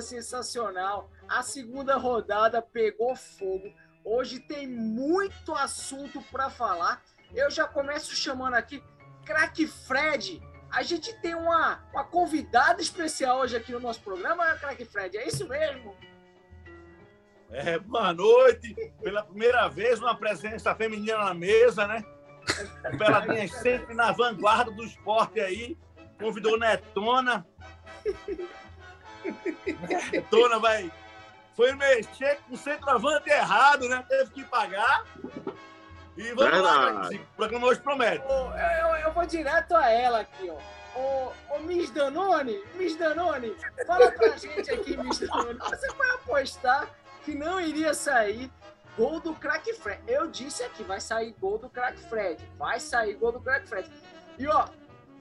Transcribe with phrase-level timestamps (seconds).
[0.00, 1.10] sensacional.
[1.28, 3.72] A segunda rodada pegou fogo.
[4.04, 7.02] Hoje tem muito assunto para falar.
[7.34, 8.82] Eu já começo chamando aqui
[9.24, 10.42] Crack Fred.
[10.70, 15.16] A gente tem uma, uma convidada especial hoje aqui no nosso programa, Crack Fred.
[15.16, 15.94] É isso mesmo?
[17.50, 18.74] É, boa noite.
[19.02, 22.02] Pela primeira vez, uma presença feminina na mesa, né?
[22.96, 25.76] Beladinha sempre na vanguarda do esporte aí.
[26.18, 27.46] Convidou Netona.
[30.12, 30.90] Netona vai.
[31.54, 34.04] Foi mexer com o centroavante errado, né?
[34.08, 35.04] Teve que pagar.
[36.16, 36.62] E vamos Verdade.
[36.62, 38.24] lá, o programa hoje promete.
[38.28, 40.58] Oh, eu, eu, vou direto a ela aqui, ó.
[40.98, 43.56] Ô, oh, Miss Danone, Miss Danone,
[43.86, 45.58] fala pra gente aqui, Miss Danone.
[45.58, 46.88] Você vai apostar
[47.24, 48.50] que não iria sair
[48.96, 50.02] gol do Crack Fred.
[50.06, 52.46] Eu disse aqui, vai sair gol do Crack Fred.
[52.58, 53.90] Vai sair gol do Crack Fred.
[54.38, 54.68] E ó,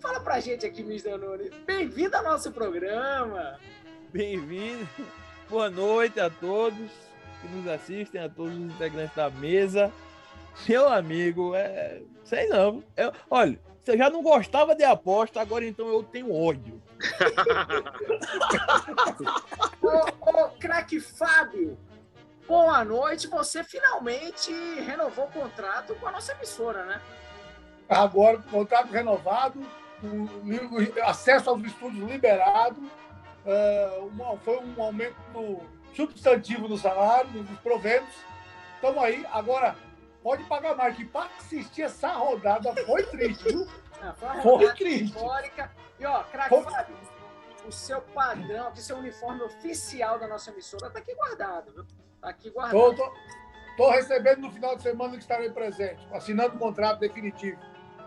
[0.01, 1.49] fala pra gente aqui, Miss Danone.
[1.65, 3.57] Bem-vindo ao nosso programa.
[4.13, 4.87] Bem-vindo.
[5.49, 6.91] Boa noite a todos
[7.39, 9.89] que nos assistem, a todos os integrantes da mesa.
[10.67, 12.01] Meu amigo, é.
[12.25, 12.83] Sei não.
[12.97, 13.13] Eu...
[13.29, 16.81] Olha, você já não gostava de aposta, agora então eu tenho ódio.
[19.81, 19.87] ô,
[20.29, 21.77] ô, craque Fábio,
[22.45, 23.27] boa noite.
[23.27, 24.51] Você finalmente
[24.85, 27.01] renovou o contrato com a nossa emissora, né?
[27.87, 29.65] Agora, contrato renovado,
[30.03, 30.27] o,
[31.03, 32.75] acesso aos estúdios liberado,
[33.45, 35.61] uh, uma, foi um aumento
[35.95, 38.13] substantivo do salário, dos proventos.
[38.75, 39.25] Estamos aí.
[39.31, 39.75] Agora,
[40.23, 43.67] pode pagar mais, que para assistir essa rodada foi triste, viu?
[44.01, 45.15] Ah, foi, foi triste.
[45.15, 45.71] Histórica.
[45.99, 46.95] E, ó, craque Fábio,
[47.67, 51.85] o seu padrão, aqui, seu uniforme oficial da nossa emissora está aqui guardado, viu?
[52.19, 52.73] Tá aqui guardado.
[52.73, 53.13] Tô, tô,
[53.77, 57.59] tô, recebendo no final de semana que estarei presente, assinando o contrato definitivo.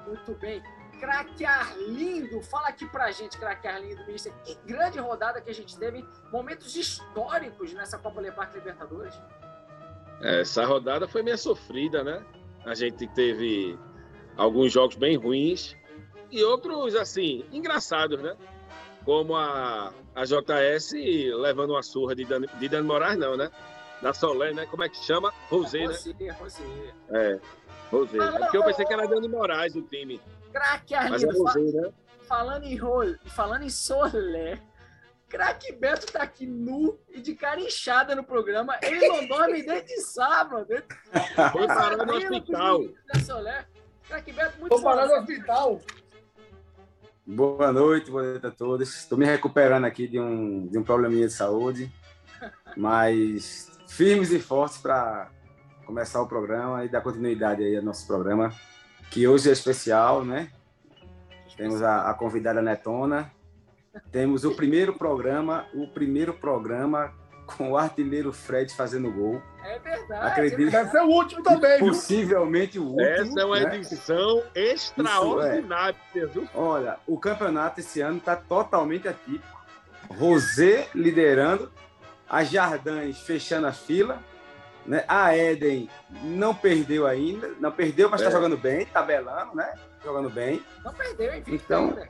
[0.07, 0.63] Muito bem.
[1.01, 5.77] Craque Arlindo, fala aqui pra gente, Craque Arlindo, ministro, que grande rodada que a gente
[5.77, 9.15] teve, momentos históricos nessa Copa Leparque Libertadores.
[10.21, 12.25] É, essa rodada foi meio sofrida, né?
[12.65, 13.79] A gente teve
[14.37, 15.77] alguns jogos bem ruins
[16.31, 18.37] e outros, assim, engraçados, né?
[19.05, 20.93] Como a, a JS
[21.37, 23.51] levando uma surra de Dani, de Dani Moraes, não, né?
[24.05, 24.67] Da Solé, né?
[24.67, 25.33] Como é que chama?
[25.49, 25.95] Rosé, é, né?
[26.39, 26.63] Rosé.
[27.09, 27.41] É,
[27.91, 28.19] Rosé.
[28.19, 30.21] É porque eu pensei que era Dani Moraes o time.
[30.53, 31.31] Craque Arlindo.
[31.31, 31.91] É Rosé, né?
[32.29, 33.19] Falando em, Ro...
[33.29, 34.61] falando em Solé,
[35.27, 38.77] craque Beto tá aqui nu e de cara inchada no programa.
[38.83, 40.69] Ele não dorme desde sábado.
[41.53, 42.81] Foi parar no hospital.
[44.07, 45.81] Craque Beto, muito Foi parar no hospital.
[47.27, 48.95] Boa noite, boa noite a todos.
[48.95, 51.91] Estou me recuperando aqui de um, de um probleminha de saúde,
[52.77, 55.29] mas firmes e fortes para
[55.87, 58.53] começar o programa e dar continuidade aí ao nosso programa,
[59.11, 60.51] que hoje é especial, né?
[61.57, 63.31] Temos a, a convidada Netona,
[64.11, 67.13] temos o primeiro programa, o primeiro programa
[67.47, 69.41] com o artilheiro Fred fazendo gol.
[69.65, 70.27] É verdade.
[70.27, 70.71] Acredito.
[70.73, 71.89] Deve ser o último também, viu?
[71.89, 73.01] Possivelmente o último.
[73.01, 73.77] Essa é uma né?
[73.77, 76.27] edição extraordinária, é.
[76.27, 76.49] viu?
[76.53, 79.63] Olha, o campeonato esse ano está totalmente atípico.
[80.09, 81.71] Rosé liderando,
[82.29, 84.19] a Jardins fechando a fila,
[84.87, 85.05] né?
[85.09, 85.89] A Eden
[86.23, 88.35] não perdeu ainda, não perdeu, mas está é.
[88.35, 89.75] jogando bem, tabelando, né?
[90.03, 90.63] Jogando bem.
[90.85, 91.55] Não perdeu, enfim.
[91.55, 92.09] Então, né?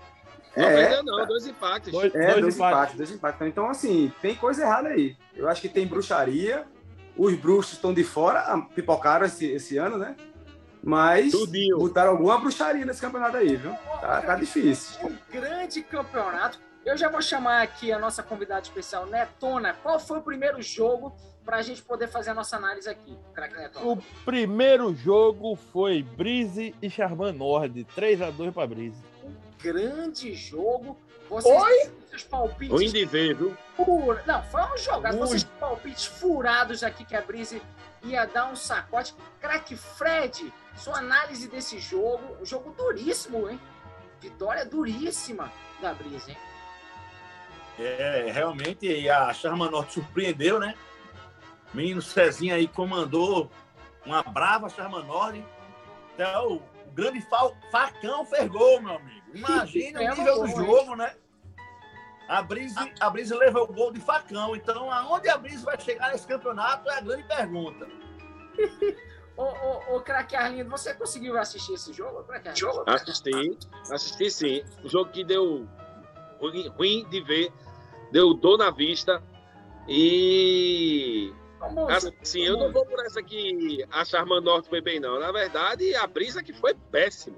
[0.56, 1.92] não é, perdeu, não, dois empates.
[1.92, 2.76] Dois, é, dois, dois empates.
[2.76, 3.46] empates, dois empates.
[3.46, 5.16] Então, assim, tem coisa errada aí.
[5.34, 6.66] Eu acho que tem bruxaria.
[7.16, 10.16] Os bruxos estão de fora, pipocaram esse, esse ano, né?
[10.82, 11.78] Mas Tudinho.
[11.78, 13.72] botaram alguma bruxaria nesse campeonato aí, viu?
[14.00, 15.06] Tá, tá difícil.
[15.06, 16.58] Um grande campeonato.
[16.84, 19.72] Eu já vou chamar aqui a nossa convidada especial, Netona.
[19.72, 23.16] Qual foi o primeiro jogo para a gente poder fazer a nossa análise aqui,
[23.82, 29.02] O primeiro jogo foi Brise e Charman Nord, 3 a 2 para Brise.
[29.22, 30.96] Um grande jogo.
[31.28, 31.90] Vocês Oi?
[32.10, 32.92] Seus palpites.
[33.10, 33.56] Ver, viu?
[33.76, 34.22] Fura...
[34.26, 35.18] Não, foi um jogado.
[35.18, 37.62] Vocês palpites furados aqui que a Brise
[38.02, 39.14] ia dar um sacote.
[39.40, 42.36] Crack Fred, sua análise desse jogo.
[42.40, 43.58] Um jogo duríssimo, hein?
[44.20, 46.38] Vitória duríssima da Brise, hein?
[47.78, 50.74] É, realmente a Charma Norte surpreendeu, né?
[51.72, 53.50] O menino Cezinha aí comandou
[54.06, 55.44] uma brava Charma Norte.
[56.14, 57.20] Então, o grande
[57.70, 59.26] facão fergou, meu amigo.
[59.34, 61.14] Imagina o nível do jogo, né?
[62.28, 64.56] A Brise, a Brise levou o gol de facão.
[64.56, 67.86] Então, aonde a Brise vai chegar nesse campeonato é a grande pergunta.
[69.36, 72.24] ô, ô, ô craque Arlindo, você conseguiu assistir esse jogo?
[72.54, 72.84] jogo?
[72.86, 73.58] Assisti,
[73.90, 74.64] assisti sim.
[74.82, 75.68] O jogo que deu
[76.40, 77.52] ruim, ruim de ver,
[78.14, 79.20] deu dor na vista.
[79.88, 81.32] E
[82.22, 85.18] Assim, eu não vou por essa que a Charman Norte foi bem, não.
[85.18, 87.36] Na verdade, a brisa que foi péssima.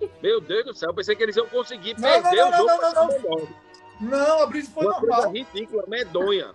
[0.22, 2.82] Meu Deus do céu, pensei que eles iam conseguir não, perder não, não, o jogo.
[2.82, 3.66] Não, não, não.
[3.98, 5.30] Não, a Brise foi Uma normal.
[5.30, 6.52] ridícula, medonha.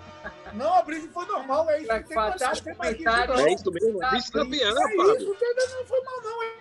[0.53, 1.67] Não, a Brise foi normal.
[1.69, 3.07] É isso que tem Fábio, que tem mais que.
[3.07, 3.99] É isso mesmo.
[4.11, 6.43] Vice-campeã, É isso, não foi mal, não.
[6.43, 6.53] É,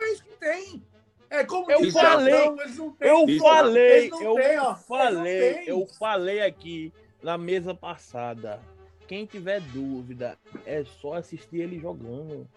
[0.00, 0.86] é isso que tem.
[1.30, 2.56] É como Eu falei, não
[2.92, 3.08] têm.
[3.08, 4.74] Eu Isso, falei, eu têm, ó.
[4.74, 6.92] falei, eu falei aqui
[7.22, 8.60] na mesa passada.
[9.08, 12.48] Quem tiver dúvida, é só assistir ele jogando.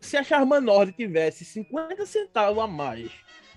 [0.00, 3.10] Se a Charman Nord tivesse 50 centavos a mais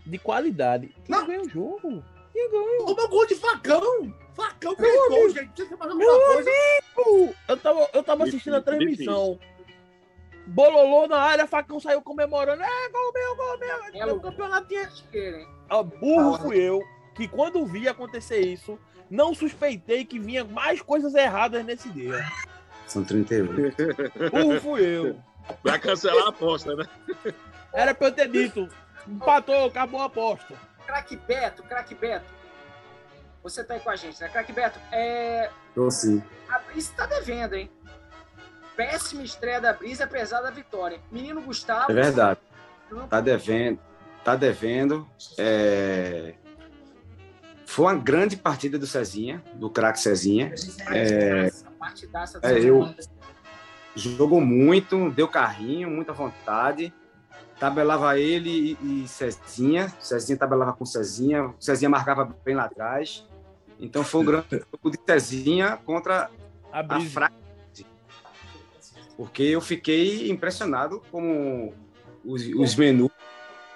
[0.05, 1.27] de qualidade, tinha Não.
[1.27, 2.03] ganho o jogo.
[2.31, 2.85] Tinha ganho.
[2.85, 4.13] Tomou gol de facão.
[4.33, 5.67] Facão gol, gente.
[7.47, 9.39] Eu tava, eu tava assistindo a Difícil, transmissão.
[10.47, 12.61] Bololô na área, Facão saiu comemorando.
[12.61, 14.01] É, gol meu, gol meu.
[14.01, 15.47] É, o campeonato tinha Querem.
[15.69, 16.81] Ah, burro fui eu,
[17.15, 18.77] que quando vi acontecer isso,
[19.09, 22.25] não suspeitei que vinha mais coisas erradas nesse dia.
[22.87, 23.75] São 38.
[24.31, 25.17] Burro fui eu.
[25.63, 26.85] Vai cancelar a aposta, né?
[27.73, 28.69] Era pra eu ter dito.
[29.07, 30.55] Empatou, acabou a aposta.
[30.85, 32.25] Craque Beto, craque Beto.
[33.43, 34.29] Você tá aí com a gente, né?
[34.29, 35.49] Craque Beto, é...
[35.73, 36.21] Tô sim.
[36.49, 37.71] a Brisa tá devendo, hein?
[38.81, 40.99] Péssima estreia da Brisa, apesar da vitória.
[41.11, 41.91] Menino Gustavo.
[41.91, 42.39] É verdade.
[43.07, 43.79] Tá devendo.
[44.23, 45.07] Tá devendo.
[45.37, 46.33] É...
[47.67, 50.51] Foi uma grande partida do Cezinha, do craque Cezinha.
[50.89, 52.93] É, partidaça, é, eu-.
[53.95, 56.91] Jogou muito, deu carrinho, muita vontade.
[57.59, 59.93] Tabelava ele e, e Cezinha.
[59.99, 61.53] Cezinha tabelava com Cezinha.
[61.59, 63.27] Cezinha marcava bem lá atrás.
[63.79, 66.31] Então foi um grande jogo de Cezinha contra
[66.71, 67.11] A a brisa.
[67.11, 67.40] fraca.
[69.21, 71.71] Porque eu fiquei impressionado com
[72.25, 73.11] os, os menus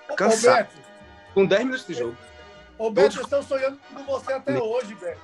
[0.10, 0.70] Ô, Cansado.
[0.70, 0.76] Beto,
[1.36, 2.18] com 10 minutos de jogo.
[2.80, 5.22] ô, Beto, eles estão sonhando com você até hoje, Beto.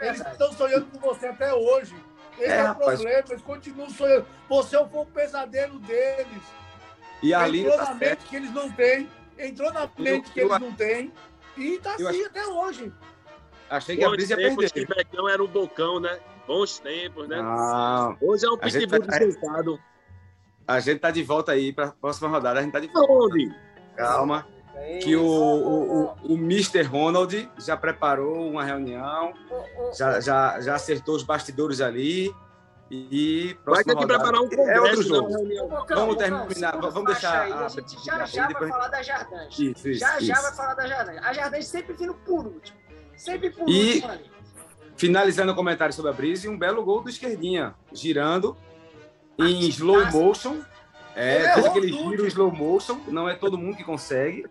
[0.00, 1.94] É Eles estão sonhando com você até hoje.
[2.38, 2.98] Esse É, é, o rapaz.
[3.00, 4.26] problema, eles continuam sonhando.
[4.48, 6.42] Você foi o pesadelo deles.
[7.22, 8.20] E a Aline Entrou tá na certo.
[8.22, 9.10] mente que eles não têm.
[9.38, 11.12] Entrou na mente que eu- eles não têm.
[11.58, 12.90] E tá assim até hoje.
[13.68, 14.86] Achei que a Brisa ia perder.
[14.96, 16.18] Becão era um bocão, né?
[16.48, 17.40] Bons tempos, né?
[17.42, 19.78] Não, Hoje é um pitbull vai- descansado.
[20.66, 22.58] a gente tá de volta aí para a próxima rodada.
[22.58, 23.12] A gente tá de volta.
[23.12, 23.54] Onde?
[23.96, 24.46] Calma.
[25.02, 26.82] Que o, o, o, o Mr.
[26.84, 29.54] Ronald já preparou uma reunião, Ô,
[29.88, 32.34] ô, já, já, já acertou os bastidores ali.
[32.90, 35.02] E Vai ter que rodada- preparar um É outro congresso, né?
[35.18, 35.28] jogo.
[35.28, 35.68] Uma ô, reunião.
[35.68, 39.02] Bocão, Vamos terminar, vamos deixar aí, a a gente já já vai depois- falar da
[39.02, 39.58] Jardins.
[39.58, 40.42] Isso, isso, já já isso.
[40.42, 41.22] vai falar da Jardins.
[41.22, 42.78] A Jardins sempre vindo por último.
[43.16, 44.30] Sempre por E- último ali.
[44.98, 48.56] Finalizando o comentário sobre a Brise, um belo gol do esquerdinha, girando
[49.38, 49.68] em Partidaço.
[49.68, 50.60] slow motion.
[51.14, 52.10] É, fez aquele tudo.
[52.10, 54.46] giro slow motion, não é todo mundo que consegue.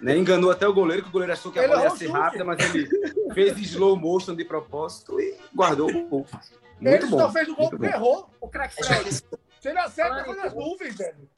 [0.00, 0.16] Né?
[0.16, 2.18] Enganou até o goleiro, que o goleiro achou que a Ele bola ia ser tudo.
[2.18, 2.88] rápida, mas ele
[3.34, 6.26] fez slow motion de propósito e guardou o gol.
[6.80, 7.18] Muito Ele bom.
[7.18, 8.28] só fez o gol porque errou.
[8.40, 9.24] O craque Fred, Se
[9.68, 11.28] ele acerta, foi nas nuvens, velho.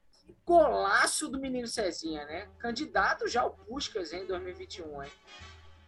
[0.47, 2.47] golaço do menino Cezinha, né?
[2.59, 5.11] Candidato já ao Puskas em 2021, hein?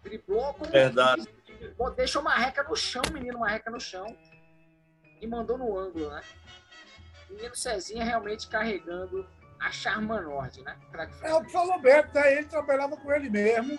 [0.02, 1.28] Driblou como Verdade.
[1.96, 4.16] Deixou marreca no chão, menino marreca no chão.
[5.20, 6.22] E mandou no ângulo, né?
[7.28, 9.28] Menino Cezinha realmente carregando
[9.60, 10.76] a Charma Nord, né?
[11.22, 12.34] É o que falou Beto, né?
[12.38, 13.78] Ele trabalhava com ele mesmo.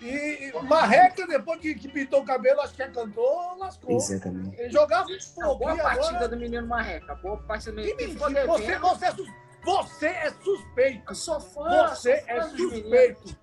[0.00, 3.94] E e Marreca, depois que, que pintou o cabelo, acho que é cantor, lascou.
[3.94, 4.58] Exatamente.
[4.58, 5.06] Ele jogava
[5.36, 6.28] Uma boa partida agora.
[6.28, 7.14] do menino Marreca.
[7.16, 7.96] Boa partida do menino.
[7.98, 8.46] Que mentira.
[8.46, 9.28] Você, você, é sus-
[9.62, 11.04] você é suspeito.
[11.10, 11.88] Eu sou fã.
[11.90, 13.36] Você sou fã é meninos.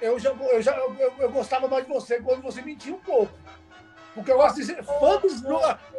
[0.00, 2.98] Eu, já, eu, já, eu, eu- eu gostava mais de você quando você mentia um
[3.00, 3.32] pouco.
[4.14, 5.20] Porque eu gosto de ser fã.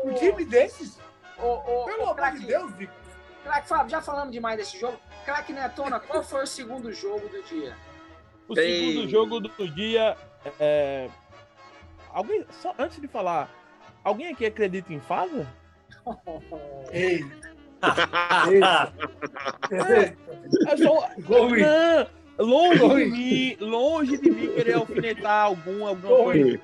[0.04, 1.00] Um time desses,
[1.40, 2.94] Ô, ô, pelo amor craque, de Deus, Vico.
[3.44, 4.98] Craque Fábio, já falamos demais desse jogo.
[5.26, 7.76] Craque Netona, qual foi o segundo jogo do dia?
[8.48, 8.92] O Ei.
[8.92, 10.16] segundo jogo do dia.
[10.60, 11.10] É...
[12.12, 13.50] Alguém, só antes de falar,
[14.04, 15.48] alguém aqui acredita em fada?
[16.92, 17.26] Ei,
[20.66, 21.10] É só...
[21.22, 21.60] Gol, Igor.
[21.60, 26.60] Não, longe de mim, longe de mim querer alfinetar algum, alguma coisa.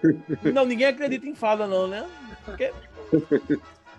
[0.54, 2.08] Não, ninguém acredita em fada, não, né?
[2.46, 2.72] Porque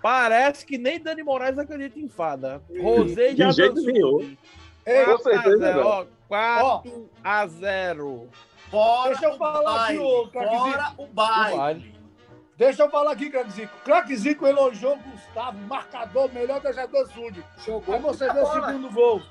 [0.01, 2.61] parece que nem Dani Moraes acredita em fada.
[2.81, 4.35] Rosé já De jeito nenhum.
[4.85, 5.85] ei, Com certeza, 4 a 0, velho.
[5.87, 8.27] ó, 4 a 0.
[8.69, 9.99] Fora Deixa eu o falar aqui, baile.
[9.99, 10.71] ô, Craquezinho.
[10.71, 11.57] Fora o baile.
[11.57, 12.01] Vale.
[12.57, 13.73] Deixa eu falar aqui, Craque Zico.
[13.83, 17.43] Craque Zico elogiou o Gustavo, marcador, melhor jogador Sud.
[17.65, 19.21] Jogou Aí você vê o segundo gol.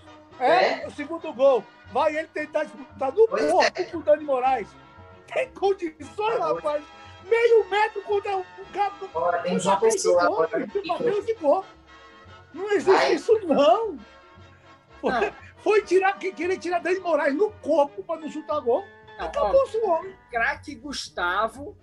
[0.41, 1.65] É, o segundo gol.
[1.93, 4.69] Vai ele tentar disputar no corpo com o Dani Moraes.
[5.33, 6.83] Tem condições, rapaz.
[7.29, 8.93] Meio metro contra um cara.
[9.15, 10.67] Agora tem e Pessoa agora.
[10.67, 11.65] Bateu.
[12.55, 13.15] Não existe Vai.
[13.15, 13.99] isso, não.
[15.01, 15.33] Foi, Não.
[15.59, 18.85] foi tirar, que- querer tirar Dani Moraes no corpo para não chutar gol.
[19.19, 20.17] Acabou-se o homem.
[20.31, 21.77] craque Gustavo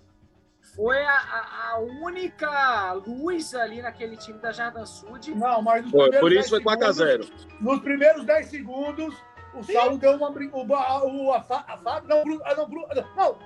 [0.76, 5.34] foi a, a- a única luz ali naquele time da Jardim Sud.
[5.36, 8.26] Não, mas nos Foi, primeiros por 10 isso foi 4 a segundos- 0 Nos primeiros
[8.26, 9.16] 10 segundos,
[9.60, 13.38] o Saulo deu uma o, o, a, a Fábio, não, Bruno, ah, não, Bruno, não,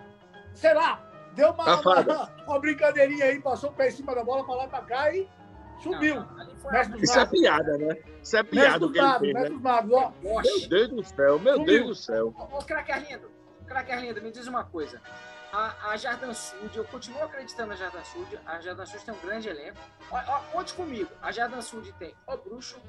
[0.53, 1.01] sei lá,
[1.33, 4.65] deu uma, uma, uma brincadeirinha aí, passou o pé em cima da bola pra lá
[4.65, 5.29] e pra cá e
[5.81, 6.15] subiu.
[6.15, 7.97] Não, Isso é piada, né?
[8.21, 9.39] Isso é piada o dos que ele magos, fez, né?
[9.39, 10.13] mestre dos magos, ó.
[10.21, 10.69] Meu.
[10.69, 11.65] Deus do céu, meu Sumiu.
[11.65, 12.35] Deus do céu.
[12.37, 13.31] Ô, ô craque Arlindo,
[13.65, 15.01] craque Arlindo, me diz uma coisa.
[15.51, 18.39] A, a Jardim Sud, eu continuo acreditando na Jardim Sud.
[18.45, 19.77] A Jardim Sud tem um grande elenco.
[20.09, 21.09] Ó, ó, conte comigo.
[21.21, 22.79] A Jardim Sud tem o Bruxo,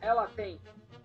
[0.00, 0.60] ela tem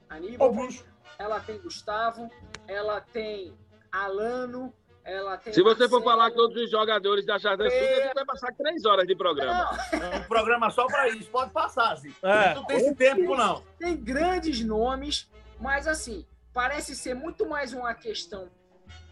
[0.10, 0.86] Aníbal, Ô, Bruxo,
[1.20, 2.30] ela tem Gustavo,
[2.68, 3.54] ela tem
[3.92, 5.54] Alano, ela tem.
[5.54, 6.04] Se você for Marcelo.
[6.04, 9.78] falar todos os jogadores da Jardim Sul, a gente vai passar três horas de programa.
[9.94, 11.30] Não, É um programa só para isso.
[11.32, 12.14] Pode passar, Zi.
[12.22, 12.54] É.
[12.56, 13.64] Não tem esse tempo, não.
[13.80, 18.50] tem grandes nomes, mas assim, parece ser muito mais uma questão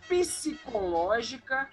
[0.07, 1.69] psicológica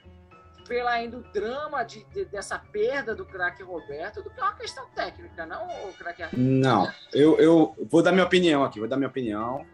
[0.67, 4.87] pela ainda o drama de, de- dessa perda do craque Roberto do que uma questão
[4.95, 6.23] técnica, não, o craque?
[6.37, 9.67] Não, eu, eu vou dar minha opinião aqui, vou dar minha opinião.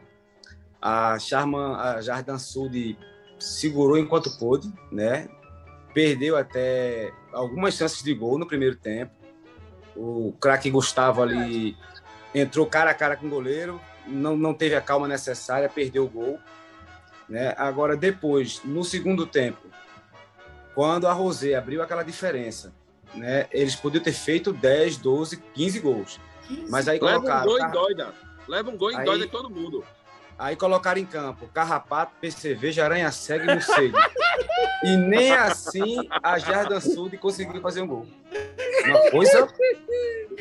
[0.81, 2.97] A Charman, a Jardim Sud
[3.39, 5.29] segurou enquanto pôde, né?
[5.93, 9.13] Perdeu até algumas chances de gol no primeiro tempo.
[9.97, 11.77] O craque Gustavo ali
[12.35, 16.09] entrou cara a cara com o goleiro, não, não teve a calma necessária, perdeu o
[16.09, 16.39] gol.
[17.29, 17.55] Né?
[17.59, 19.67] Agora, depois, no segundo tempo,
[20.75, 22.73] quando a Rosé abriu aquela diferença,
[23.15, 23.49] né?
[23.51, 26.21] eles podiam ter feito 10, 12, 15 gols.
[26.71, 28.15] Mas aí Leva um colocaram, gol e Car- doida.
[28.47, 29.85] Leva um gol e Aí- doida todo mundo.
[30.39, 33.99] Aí colocaram em campo Carrapato, Perceveja, Aranha Cega e Morcego.
[34.85, 38.07] e nem assim a Jardim Sud conseguiu fazer um gol.
[38.85, 39.49] Uma coisa,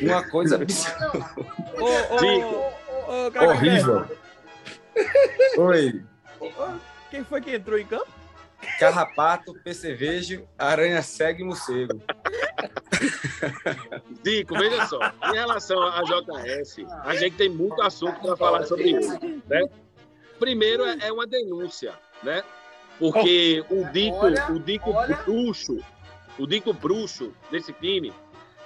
[0.00, 1.30] uma coisa absurda.
[1.78, 4.06] Ô, ô, ô, horrível.
[5.58, 6.04] Oi.
[7.10, 8.08] Quem foi que entrou em campo?
[8.78, 12.02] Carrapato, Percevejo, Aranha Cega e Morcego.
[14.24, 14.98] Zico, veja só.
[15.30, 19.18] Em relação à JS, a gente tem muito assunto para falar sobre isso.
[19.46, 19.62] Né?
[20.38, 22.42] Primeiro é é uma denúncia, né?
[22.98, 25.16] Porque o dito, Olha, o dito olha.
[25.16, 25.78] bruxo,
[26.38, 28.12] o dito bruxo desse time,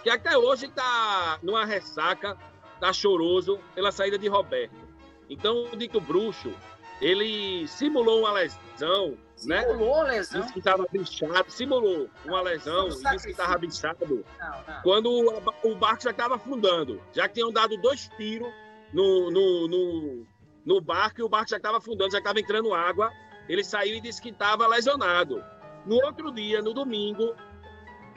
[0.03, 2.37] que até hoje está numa ressaca,
[2.81, 4.75] tá choroso pela saída de Roberto.
[5.29, 6.53] Então o dito bruxo,
[7.01, 9.63] ele simulou uma lesão, né?
[9.67, 10.41] Simulou a lesão.
[10.41, 14.83] Disse que estava bichado, simulou uma lesão, disse que estava bichado Não, não.
[14.83, 17.01] quando o- o barco já estava afundando.
[17.13, 18.49] Já tinham dado dois tiros
[18.93, 20.27] no, no, no,
[20.65, 23.11] no barco e o barco já estava afundando, já estava entrando água.
[23.49, 25.43] Ele saiu e disse que estava lesionado.
[25.85, 27.35] No outro dia, no domingo,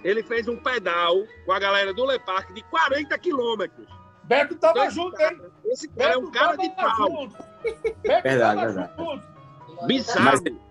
[0.03, 3.87] ele fez um pedal com a galera do Le Parque de 40 quilômetros.
[4.23, 5.41] Beto tava Então, junto, hein?
[5.65, 6.95] Esse cara é um cara de pau.
[7.09, 7.37] junto.
[8.01, 8.93] Beto Verdade, tava verdade.
[8.97, 9.87] junto.
[9.87, 10.65] Bizarro.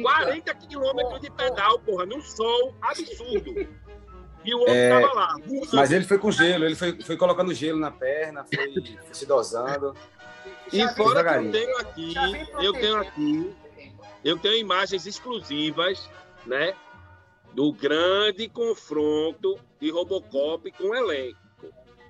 [0.00, 3.54] 40 quilômetros de pedal, porra, num sol absurdo.
[4.44, 5.36] E o outro É, tava lá.
[5.72, 9.26] Mas ele foi com gelo, ele foi, foi colocando gelo na perna, foi, foi se
[9.26, 9.94] dosando.
[10.72, 12.14] E fora que eu tenho aqui,
[12.60, 13.54] eu tenho aqui,
[14.24, 16.08] eu tenho imagens exclusivas,
[16.46, 16.74] né?
[17.52, 21.42] Do grande confronto de Robocop com o elenco.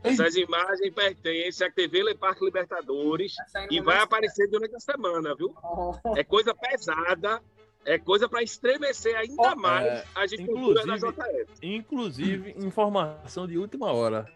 [0.04, 5.34] Essas imagens pertencem à TV Le Parque Libertadores Tá e vai aparecer durante a semana,
[5.34, 5.54] viu?
[6.16, 7.40] É coisa pesada,
[7.84, 11.52] é coisa para estremecer ainda mais é, a estrutura da JF.
[11.62, 14.26] Inclusive, informação de última hora.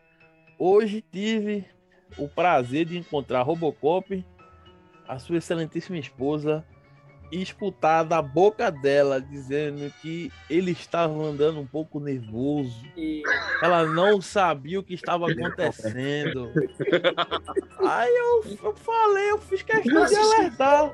[0.59, 1.65] Hoje tive
[2.17, 4.25] o prazer de encontrar Robocop,
[5.07, 6.67] a sua excelentíssima esposa,
[7.33, 12.85] escutar da boca dela dizendo que ele estava andando um pouco nervoso.
[12.97, 13.23] e-
[13.63, 16.51] Ela não sabia o que estava acontecendo.
[17.87, 20.93] Aí eu, eu falei, eu fiz questão de alertar.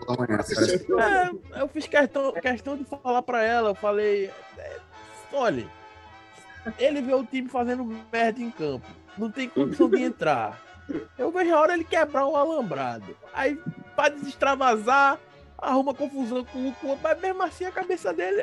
[1.00, 4.76] É, eu fiz questão, questão de falar pra ela, eu falei, é,
[5.32, 5.66] olha,
[6.78, 8.86] ele vê o time fazendo merda em campo,
[9.18, 10.60] não tem condição de entrar.
[11.18, 13.16] Eu vejo a hora ele quebrar o alambrado.
[13.32, 13.58] Aí,
[13.94, 15.18] pra desextravasar,
[15.62, 18.42] arruma confusão com o com, mas mesmo assim a cabeça dele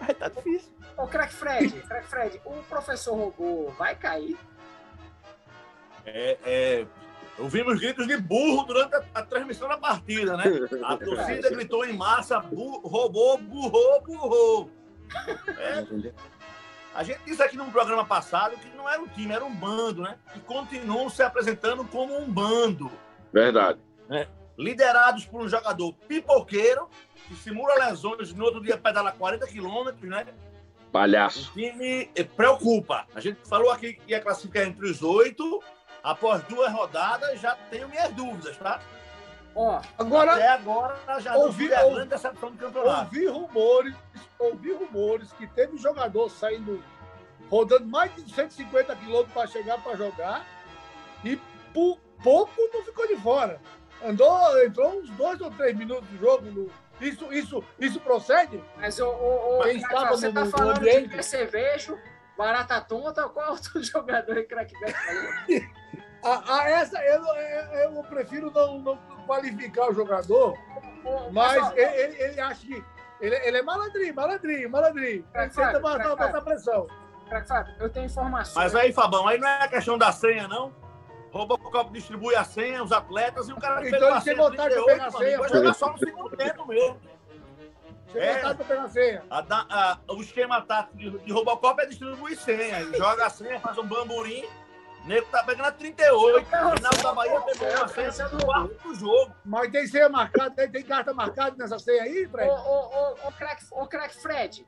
[0.00, 0.70] aí tá difícil.
[0.96, 4.36] Ô, craque Fred, craque Fred, o professor robô vai cair?
[6.04, 6.86] É, é,
[7.38, 10.44] ouvimos gritos de burro durante a, a transmissão da partida, né?
[10.84, 14.70] A torcida gritou em massa, bu, roubou, burrou, burrou.
[15.58, 16.12] É,
[16.94, 20.02] a gente disse aqui num programa passado que não era um time, era um bando,
[20.02, 20.16] né?
[20.34, 22.90] E continuam se apresentando como um bando.
[23.32, 23.80] Verdade.
[24.58, 26.88] Liderados por um jogador pipoqueiro,
[27.28, 30.26] que simula lesões no outro dia pedala 40 quilômetros, né?
[30.88, 31.50] O Palhaço.
[31.52, 33.06] time eh, preocupa.
[33.14, 35.62] A gente falou aqui que ia classificar entre os oito.
[36.02, 38.80] Após duas rodadas, já tenho minhas dúvidas, tá?
[39.54, 43.00] Ó, Agora, Até agora, já ouvi- a ouvi- grande decepção do campeonato.
[43.06, 43.94] ouvi rumores,
[44.38, 46.82] ouvi rumores que teve jogador saindo,
[47.50, 50.46] rodando mais de 150 quilômetros para chegar para jogar
[51.24, 51.36] e
[51.74, 53.60] por pouco não ficou de fora.
[54.04, 56.46] Andou, entrou uns dois ou três minutos do jogo.
[56.46, 56.70] No...
[57.00, 58.62] Isso, isso, isso procede?
[58.76, 61.08] Mas o, o, o Quem Crack, estava você no- tá falando ambiente?
[61.08, 61.98] de percevejo,
[62.36, 65.62] barata tonta, qual outro jogador que Crack Beto falou?
[66.24, 70.54] A, a essa, eu, eu, eu prefiro não, não qualificar o jogador,
[71.32, 72.84] mas ele, ele, ele acha que.
[73.20, 75.24] Ele, ele é malandrinho, malandrinho, malandrinho.
[75.32, 76.86] Crack Tenta Fábio, botar, pressão.
[77.28, 78.56] Crack Fábio, eu tenho informações.
[78.56, 80.72] Mas aí, Fabão, aí não é questão da senha, não.
[81.36, 84.36] Robocop distribui a senha, os atletas, e o cara Então pegou ele a tem senha
[84.36, 87.00] vontade de 38, pegar a senha, vai jogar só no segundo tempo mesmo.
[88.14, 88.34] É.
[88.36, 89.22] vontade pra pegar a senha.
[89.28, 89.38] A
[89.68, 92.80] a- o esquema tático de, de Robocop é distribuir senha.
[92.80, 94.44] Ele joga a senha, faz um bamburim.
[95.04, 96.38] O nego tá pegando a 38.
[96.42, 99.34] O final da Bahia pegou uma senha no quarto do jogo.
[99.44, 102.50] Mas tem senha marcada, tem, tem carta marcada nessa senha aí, Ô, Fred?
[102.50, 104.66] ô, ô, ô, crack, ô, crack Fred,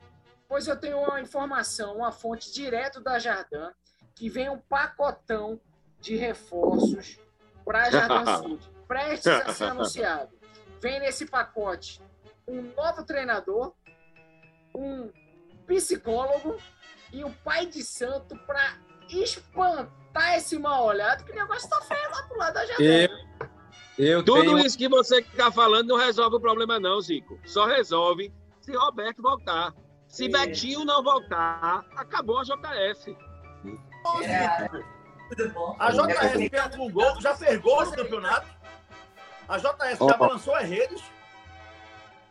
[0.49, 3.71] pois eu tenho uma informação, uma fonte direto da Jardim,
[4.15, 5.61] que vem um pacotão
[6.01, 7.19] de reforços
[7.65, 10.31] para Jardim Sud, prestes a ser anunciado.
[10.81, 12.01] Vem nesse pacote
[12.47, 13.75] um novo treinador,
[14.75, 15.11] um
[15.67, 16.57] psicólogo
[17.13, 18.79] e um pai de santo para
[19.11, 22.85] espantar esse mal olhado, que o negócio tá feio lá pro lado da Jardim.
[22.85, 23.09] Eu,
[23.99, 24.59] eu Tudo tenho.
[24.59, 27.39] isso que você está falando não resolve o problema, não, Zico.
[27.45, 29.75] Só resolve se Roberto voltar.
[30.07, 30.31] Se Sim.
[30.31, 33.15] Betinho não voltar, acabou a JS.
[35.79, 38.47] A JS fez um gol, já fez gol no campeonato.
[39.49, 40.17] A JS já Opa.
[40.17, 41.03] balançou as redes.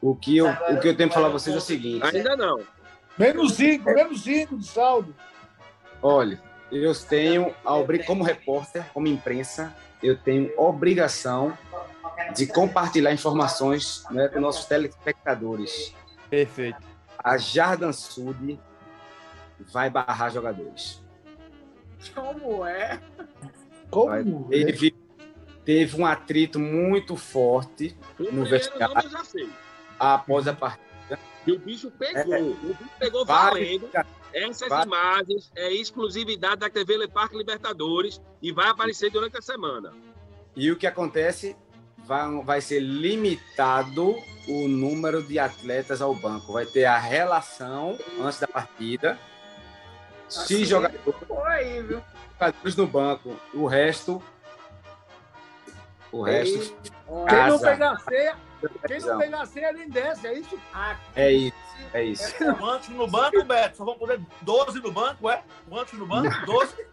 [0.02, 2.36] O que, eu, o que eu tenho para falar a vocês é o seguinte: Ainda
[2.36, 2.64] não.
[3.18, 5.16] Menos cinco, menos cinco de saldo.
[6.04, 6.40] olha,
[6.72, 9.74] eu tenho, a obri- como repórter, como imprensa,
[10.04, 11.58] eu tenho obrigação
[12.36, 15.94] de compartilhar informações né, com nossos telespectadores.
[16.30, 16.78] Perfeito.
[17.18, 18.60] A Jardim Sud
[19.72, 21.02] vai barrar jogadores.
[22.14, 23.02] Como é?
[23.90, 24.48] Como?
[24.50, 24.96] Teve,
[25.64, 28.96] teve um atrito muito forte O No primeiro vestiário.
[30.00, 30.88] após a partida.
[31.46, 32.34] E o bicho pegou.
[32.34, 32.42] É.
[32.42, 33.90] O bicho pegou valendo.
[34.34, 39.94] Essas imagens é exclusividade da TV Le Parque Libertadores e vai aparecer durante a semana.
[40.56, 41.56] E o que acontece?
[42.06, 44.16] Vai, vai ser limitado
[44.48, 46.54] o número de atletas ao banco.
[46.54, 49.18] Vai ter a relação antes da partida.
[50.28, 51.14] Assim, Se jogadores, Pô,
[51.58, 52.02] aí, viu?
[52.40, 54.22] jogadores no banco, o resto.
[56.12, 56.76] O resto.
[57.08, 58.36] Ó, Quem não pegar a senha,
[58.88, 60.60] quem não pegar a senha nem desce, é isso?
[60.74, 61.58] a- É isso,
[61.94, 62.34] é isso.
[62.58, 63.78] Quantos no banco, Beto?
[63.78, 65.44] Só vão poder 12 no banco, é?
[65.70, 66.46] Quantos no banco?
[66.46, 66.88] 12?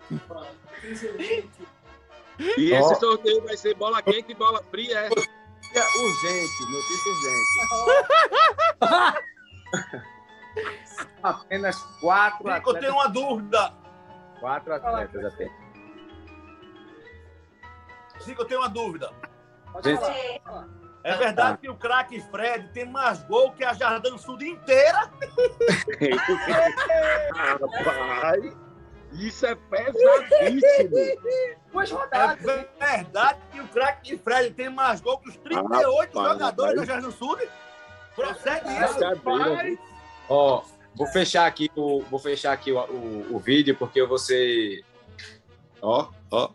[2.58, 5.08] E esse sorteio vai ser bola quente e bola fria, é?
[5.08, 9.24] Urgente, notícia urgente.
[11.22, 13.74] Apenas quatro Zico, eu tenho uma dúvida.
[14.44, 15.52] Quatro atletas apenas.
[18.22, 19.10] Zico, eu tenho uma dúvida.
[19.72, 20.68] Pode falar.
[21.02, 25.10] É verdade que o craque Fred tem mais gol que a Jardim Sul inteira?
[27.34, 28.54] Rapaz,
[29.12, 30.90] isso é pesadíssimo.
[31.72, 32.42] Duas É rodadas.
[32.78, 36.84] verdade que o craque Fred tem mais gol que os 38 Rapaz, jogadores da.
[36.84, 37.38] Jardim Sul?
[38.14, 39.78] Procede isso?
[40.28, 40.62] Ó,
[40.94, 44.84] vou fechar aqui o, vou fechar aqui o, o, o vídeo porque eu vou ser.
[45.80, 46.50] Ó, ó.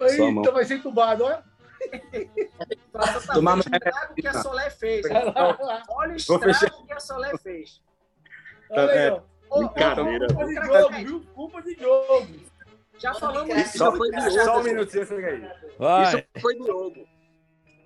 [0.00, 1.42] Eita, vai ser entubado, tá
[3.32, 5.06] Tomar o estrago que a Solé fez.
[5.88, 7.82] Olha o estrago que a Solé fez.
[8.70, 9.20] Olha aí, ó.
[9.48, 10.26] Ô, Brincadeira.
[10.26, 11.26] Culpa de jogo, viu?
[11.34, 12.40] Culpa de jogo.
[12.98, 15.50] Já falamos Isso só foi de Só um minutinho, fica aí.
[15.78, 16.02] Vai.
[16.02, 17.06] Isso foi Diogo.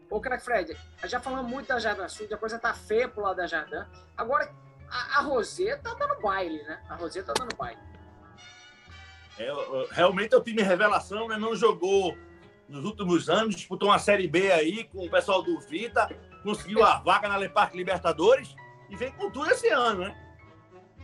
[0.09, 3.37] Ô, craque Fred, já falamos muito da Jardim Sul, a coisa tá feia pro lado
[3.37, 3.85] da Jardim.
[4.17, 4.53] Agora,
[4.91, 6.83] a, a Rosê tá dando baile, né?
[6.89, 7.81] A Rosê tá dando baile.
[9.39, 9.49] É,
[9.93, 11.39] realmente é o time revelação, né?
[11.39, 12.17] Não jogou
[12.69, 16.09] nos últimos anos, disputou uma Série B aí com o pessoal do Vita,
[16.43, 18.55] conseguiu a vaga na Le Parque Libertadores
[18.89, 20.17] e vem com tudo esse ano, né?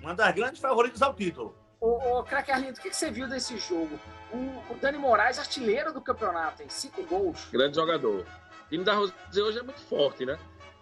[0.01, 1.57] Uma das grandes favoritas ao título.
[1.81, 3.99] Ô, ô craque Arlindo, o que, que você viu desse jogo?
[4.33, 7.49] O, o Dani Moraes, artilheiro do campeonato, tem cinco gols.
[7.51, 8.21] Grande jogador.
[8.21, 10.39] O time da Rosé hoje é muito forte, né?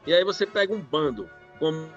[0.06, 1.90] E aí você pega um bando, como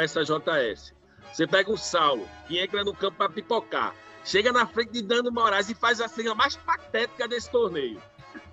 [0.00, 0.94] essa JS.
[1.32, 3.94] Você pega um Saulo, que entra no campo para pipocar.
[4.24, 8.00] Chega na frente de Dano Moraes e faz a cena mais patética desse torneio.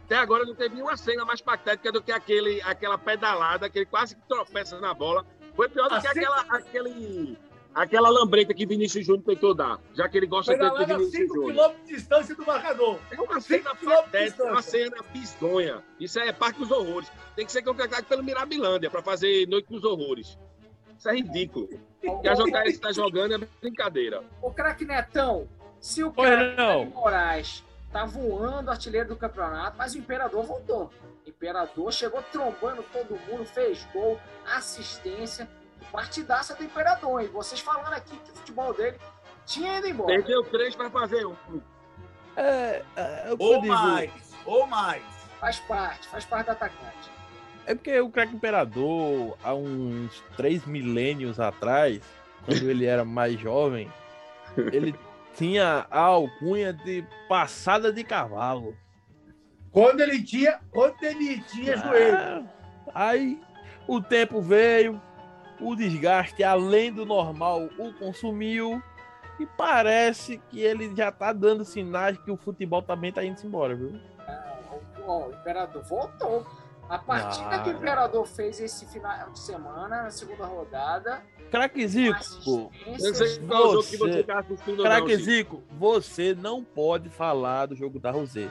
[0.06, 3.86] Até agora não teve nenhuma cena mais patética do que aquele, aquela pedalada, que ele
[3.86, 5.26] quase que tropeça na bola.
[5.56, 7.38] Foi pior do que Assim- aquela, aquele,
[7.76, 11.22] aquela lambreta que Vinícius Júnior tentou dar, já que ele gosta tanto de a Vinícius
[11.28, 11.70] 5 Júnior.
[11.70, 12.98] km de distância do marcador.
[13.12, 14.62] É uma cena patética, uma distância.
[14.90, 15.84] cena bizonha.
[16.00, 17.12] Isso é parte dos horrores.
[17.36, 20.40] Tem que ser contratado pelo Mirabilândia para fazer Noite dos Horrores.
[21.00, 21.70] Isso é ridículo.
[22.04, 24.22] O que a JS está jogando é brincadeira.
[24.42, 25.48] Ô, craque Netão,
[25.80, 30.92] se o craque Moraes tá voando artilheiro do campeonato, mas o Imperador voltou.
[31.26, 35.48] O Imperador chegou trombando todo mundo, fez gol, assistência,
[35.90, 37.24] partidaça do Imperador.
[37.24, 38.98] E vocês falando aqui que o futebol dele
[39.46, 40.14] tinha ido embora.
[40.14, 41.36] Perdeu três para fazer um.
[42.36, 44.12] É, é, é o Ou mais,
[44.46, 45.04] ou mais.
[45.40, 47.19] Faz parte, faz parte do atacante.
[47.70, 52.02] É porque o craque imperador, há uns três milênios atrás,
[52.44, 53.88] quando ele era mais jovem,
[54.74, 54.96] ele
[55.36, 58.76] tinha a alcunha de passada de cavalo.
[59.72, 62.18] Quando ele tinha, quando ele tinha joelho.
[62.18, 62.44] Ah,
[62.96, 63.40] Aí
[63.88, 65.00] o tempo veio,
[65.62, 68.82] o desgaste além do normal o consumiu
[69.40, 73.76] e parece que ele já tá dando sinais que o futebol também tá indo embora,
[73.76, 74.02] viu?
[75.06, 76.48] Ó, o Imperador voltou.
[76.90, 81.22] A partida Ah, que o Imperador fez esse final de semana, na segunda rodada,
[81.52, 84.84] Craque Zico, Eu sei jogo que Você- você tá assistindo.
[84.84, 85.16] Craque.
[85.18, 88.48] Zico, você não pode falar do jogo da Rosé.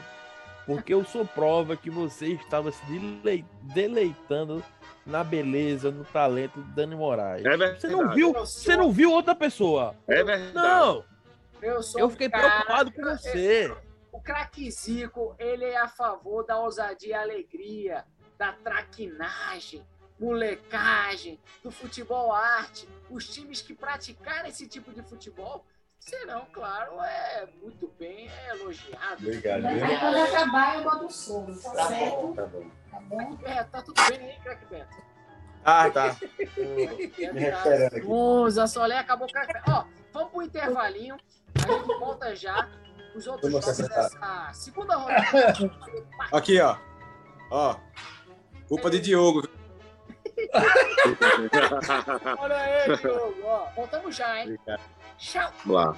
[0.67, 4.63] Porque eu sou prova que você estava se delei- deleitando
[5.07, 7.45] na beleza, no talento de Dani Moraes.
[7.45, 7.81] É verdade.
[7.81, 8.33] Você não viu?
[8.35, 9.95] Você não viu outra pessoa?
[10.07, 10.55] É verdade.
[10.55, 11.05] Não!
[11.63, 13.75] eu sou Eu fiquei cara- preocupado com você.
[14.13, 18.05] O craque Zico, ele é a favor da ousadia e alegria,
[18.39, 19.85] da traquinagem,
[20.19, 22.89] molecagem, do futebol arte.
[23.11, 25.65] Os times que praticarem esse tipo de futebol
[25.99, 29.25] serão, claro, é muito bem elogiados.
[29.25, 29.63] Obrigado.
[29.63, 32.15] Mas aí quando acabar eu boto o som, tá, Tá certo?
[32.17, 32.71] bom, tá bom.
[32.91, 33.39] Tá bom?
[33.45, 34.97] É, tá tudo bem aí, craque Beto?
[35.65, 36.17] Ah, tá.
[36.57, 36.85] Me
[37.41, 38.07] recuperando aqui.
[38.07, 39.27] Monza, Solé, acabou.
[39.69, 41.17] Ó, vamos pro intervalinho.
[41.57, 42.69] A gente volta já.
[43.15, 45.55] Os outros jogos dessa segunda rodada.
[46.31, 46.77] Aqui, ó.
[47.51, 47.77] Ó.
[48.69, 49.49] Culpa de Diogo.
[52.39, 53.35] Olha aí, Diogo.
[53.45, 54.45] Ó, voltamos já, hein?
[54.45, 54.83] Obrigado.
[55.19, 55.53] Tchau.
[55.67, 55.97] Lá.